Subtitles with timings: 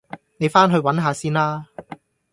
[0.37, 1.67] 你返去搵下先啦